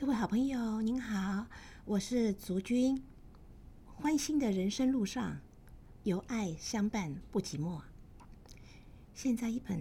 [0.00, 1.46] 各位好朋友，您好，
[1.84, 2.98] 我是竹君。
[3.84, 5.38] 欢欣的人生路上，
[6.04, 7.78] 有爱相伴不寂寞。
[9.12, 9.78] 现在一本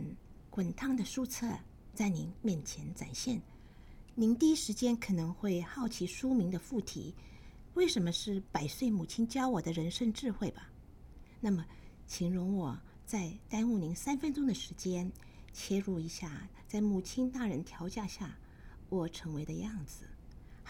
[0.49, 1.47] 滚烫的书册
[1.93, 3.41] 在您面前展现，
[4.13, 7.15] 您第一时间可能会好奇书名的副题，
[7.75, 10.70] 为什么是百岁母亲教我的人生智慧吧？
[11.39, 11.65] 那么，
[12.07, 15.09] 请容我再耽误您三分钟的时间，
[15.54, 18.38] 切入一下，在母亲大人调教下，
[18.89, 20.04] 我成为的样子，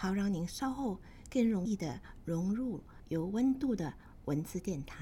[0.00, 0.98] 好让您稍后
[1.28, 3.92] 更容易地融入有温度的
[4.24, 4.98] 文字殿堂。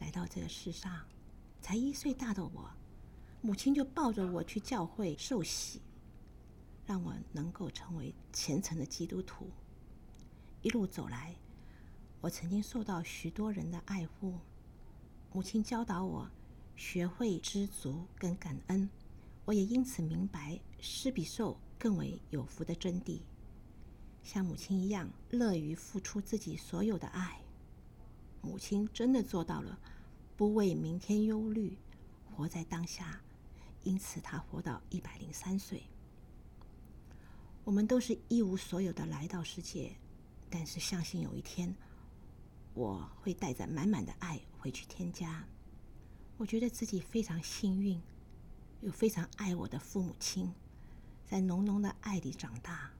[0.00, 1.06] 来到这个世上，
[1.60, 2.68] 才一岁大的我，
[3.40, 5.80] 母亲就抱着我去教会受洗，
[6.84, 9.48] 让我能够成为虔诚的基督徒。
[10.62, 11.36] 一路走来，
[12.20, 14.40] 我曾经受到许多人的爱护。
[15.32, 16.28] 母亲教导我
[16.74, 18.90] 学会知足跟感恩。
[19.44, 23.20] 我也因此明白，施比受更为有福的真谛。
[24.22, 27.40] 像母亲一样，乐于付出自己所有的爱。
[28.42, 29.78] 母亲真的做到了，
[30.36, 31.78] 不为明天忧虑，
[32.26, 33.22] 活在当下。
[33.82, 35.82] 因此，她活到一百零三岁。
[37.64, 39.92] 我们都是一无所有的来到世界，
[40.50, 41.74] 但是相信有一天，
[42.74, 45.42] 我会带着满满的爱回去添加。
[46.36, 47.98] 我觉得自己非常幸运。
[48.82, 50.50] 有非常爱我的父母亲，
[51.30, 52.90] 在浓浓的爱里长大。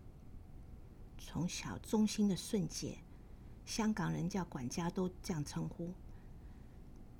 [1.18, 2.98] 从小忠心的顺姐，
[3.66, 5.92] 香港人叫管家都这样称呼。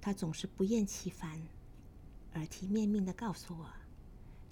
[0.01, 1.43] 她总是不厌其烦、
[2.35, 3.69] 耳提面命地告诉我，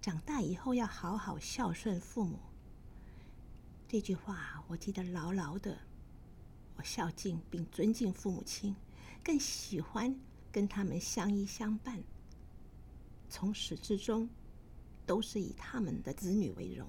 [0.01, 2.41] 长大以后要好好孝顺父母。
[3.87, 5.79] 这句话我记得牢牢的。
[6.75, 8.75] 我孝敬并尊敬父母亲，
[9.23, 10.19] 更喜欢
[10.51, 12.03] 跟他们相依相伴。
[13.29, 14.29] 从始至终，
[15.09, 16.87] 都是以他们的子女为荣。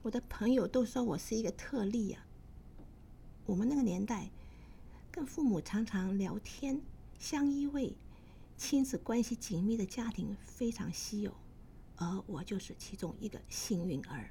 [0.00, 2.26] 我的朋友都说我是一个特例啊。
[3.44, 4.30] 我们那个年代，
[5.12, 6.80] 跟父母常常聊天、
[7.18, 7.92] 相依偎、
[8.56, 11.34] 亲子关系紧密的家庭非常稀有，
[11.96, 14.30] 而我就是其中一个幸运儿。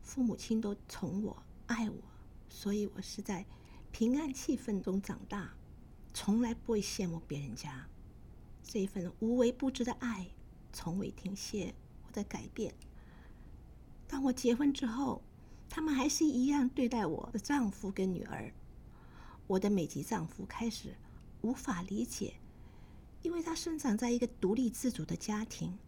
[0.00, 1.96] 父母亲都宠我、爱我，
[2.48, 3.44] 所以我是在
[3.90, 5.54] 平安气氛中长大，
[6.14, 7.88] 从来不会羡慕别人家。
[8.62, 10.28] 这一份无微不至的爱，
[10.72, 11.74] 从未停歇，
[12.04, 12.74] 或者改变。
[14.08, 15.22] 当我结婚之后，
[15.68, 18.52] 他们还是一样对待我的丈夫跟女儿。
[19.46, 20.94] 我的美籍丈夫开始
[21.42, 22.34] 无法理解，
[23.22, 25.78] 因为他生长在一个独立自主的家庭，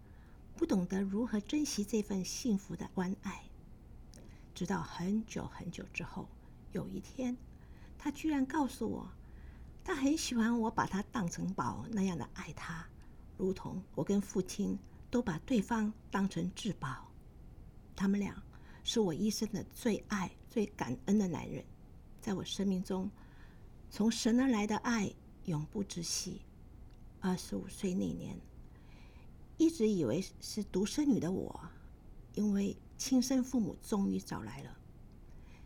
[0.57, 3.45] 不懂得如何珍惜这份幸福的关爱。
[4.55, 6.29] 直到很久很久之后，
[6.73, 7.37] 有一天，
[7.99, 9.09] 他居然告诉我。
[9.87, 12.87] 他很喜欢我把他当成宝那样的爱他，
[13.37, 14.79] 如同我跟父亲
[15.11, 17.11] 都把对方当成至宝。
[17.97, 18.43] 他们俩
[18.83, 21.65] 是我一生的最爱、最感恩的男人，
[22.21, 23.11] 在我生命中，
[23.91, 25.13] 从神而来的爱
[25.45, 26.43] 永不止息。
[27.21, 28.39] 二十五岁那年，
[29.57, 31.59] 一直以为是独生女的我，
[32.35, 34.77] 因为亲生父母终于找来了，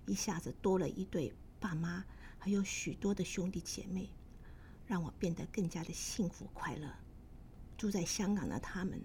[0.07, 2.05] 一下子多了一对爸妈。
[2.41, 4.09] 还有许多的兄弟姐妹，
[4.87, 6.89] 让我变得更加的幸福快乐。
[7.79, 9.01] 住在香港的他们，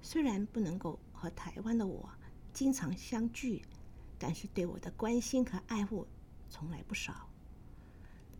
[0.00, 2.08] 虽然不能够和台湾的我
[2.52, 3.60] 经常相聚，
[4.16, 6.06] 但是对我的关心和爱护
[6.48, 7.28] 从来不少。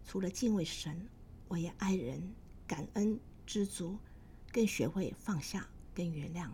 [0.04, 1.08] 除了敬畏神，
[1.48, 2.32] 我也爱人、
[2.66, 3.98] 感恩、知足，
[4.52, 6.48] 更学会放下跟原谅。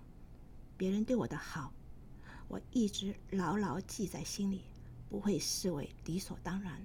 [0.79, 1.71] 别人对我的好，
[2.49, 4.63] 我一直牢牢记在心里，
[5.11, 6.81] 不会视为理所当然。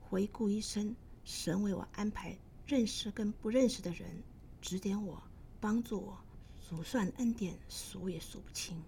[0.00, 2.34] 回顾一生，神为我安排
[2.66, 4.22] 认识跟不认识的人，
[4.62, 5.22] 指点我，
[5.60, 6.18] 帮助我，
[6.60, 8.82] 数算恩典，数也数不清。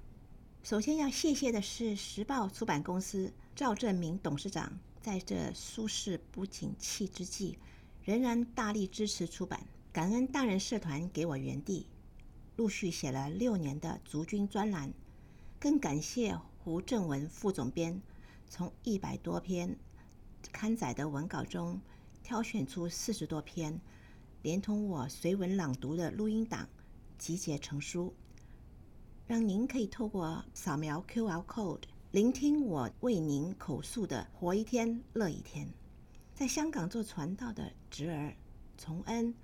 [0.62, 7.58] 首先要谢谢的是时报出版公司赵正明董事长，在这书市不景气之际，
[8.04, 9.66] 仍然大力支持出版。
[9.92, 11.86] 感恩大人社团给我园地，
[12.56, 14.92] 陆续写了六年的竹君专栏。
[15.58, 18.00] 更感谢胡正文副总编，
[18.48, 19.76] 从一百多篇。
[20.52, 21.80] 刊载的文稿中，
[22.22, 23.80] 挑选出四十多篇，
[24.42, 26.66] 连同我随文朗读的录音档，
[27.18, 28.14] 集结成书，
[29.26, 35.68] 让您可以透过扫描 QR code，聆听我为您口述的“活一天，乐一天”。
[36.34, 38.34] 在香港做传道的侄儿
[38.78, 39.34] 崇恩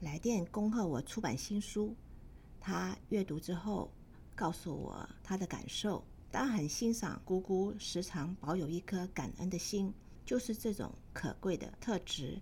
[0.00, 1.94] 来电恭贺我出版新书，
[2.58, 3.88] 他阅读之后
[4.34, 9.94] 告诉我他的感受，他很欣赏姑姑时常保有一颗感恩的心。
[10.24, 12.36] 就是这种可贵的特质，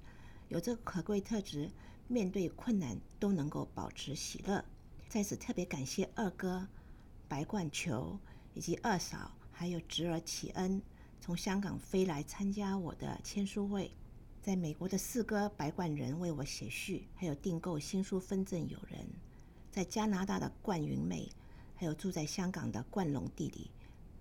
[0.48, 1.70] 有这可贵特质，
[2.08, 4.64] 面对困难都能够保持喜乐。
[5.08, 6.66] 在此特别感谢二哥
[7.28, 8.18] 白冠球，
[8.52, 10.82] 以及二嫂还有侄儿启恩
[11.20, 13.90] 从香港飞来参加我的签书会。
[14.42, 19.06] 在美国的四哥白冠仁为我写序，还有订购新书分赠友人。
[19.70, 21.28] 在加拿大的冠云妹，
[21.74, 23.70] 还有住在香港的冠龙弟弟，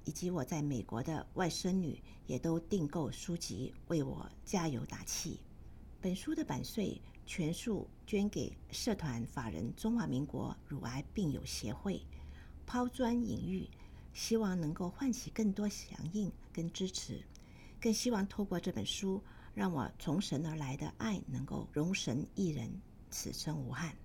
[0.05, 5.39] 以及我在美国的外甥女，也都订购书籍为我加油打气。
[6.03, 12.01] 本书的版税全数捐给社团法人中华民国乳癌病友协会。
[12.65, 13.65] 抛砖引玉，
[14.13, 17.23] 希望能够唤起更多响应跟支持，
[17.79, 19.23] 更希望透过这本书。
[19.53, 22.69] 让我从神而来的爱能够容神一人，
[23.09, 23.95] 此生无憾。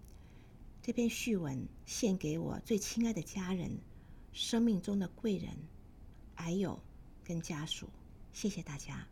[0.81, 3.77] 这篇序文献给我最亲爱的家人、
[4.33, 5.51] 生命中的贵人、
[6.37, 6.81] 癌友
[7.25, 7.89] 跟家属，
[8.33, 9.05] 谢谢大家。